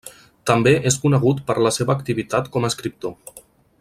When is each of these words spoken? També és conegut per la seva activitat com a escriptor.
També 0.51 0.71
és 0.91 0.97
conegut 1.03 1.43
per 1.51 1.57
la 1.67 1.73
seva 1.77 1.97
activitat 1.99 2.49
com 2.57 2.67
a 2.67 2.73
escriptor. 2.75 3.15